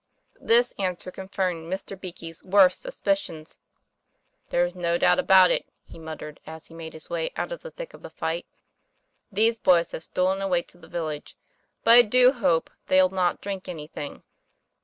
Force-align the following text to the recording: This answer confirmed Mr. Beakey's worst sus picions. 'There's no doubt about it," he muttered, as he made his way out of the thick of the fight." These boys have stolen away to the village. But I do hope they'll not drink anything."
This 0.39 0.73
answer 0.79 1.11
confirmed 1.11 1.71
Mr. 1.71 1.95
Beakey's 1.95 2.43
worst 2.43 2.81
sus 2.81 2.99
picions. 2.99 3.59
'There's 4.49 4.73
no 4.73 4.97
doubt 4.97 5.19
about 5.19 5.51
it," 5.51 5.67
he 5.85 5.99
muttered, 5.99 6.39
as 6.47 6.65
he 6.65 6.73
made 6.73 6.93
his 6.93 7.07
way 7.07 7.29
out 7.35 7.51
of 7.51 7.61
the 7.61 7.69
thick 7.69 7.93
of 7.93 8.01
the 8.01 8.09
fight." 8.09 8.47
These 9.31 9.59
boys 9.59 9.91
have 9.91 10.01
stolen 10.01 10.41
away 10.41 10.63
to 10.63 10.79
the 10.79 10.87
village. 10.87 11.37
But 11.83 11.91
I 11.91 12.01
do 12.01 12.31
hope 12.31 12.71
they'll 12.87 13.09
not 13.11 13.41
drink 13.41 13.69
anything." 13.69 14.23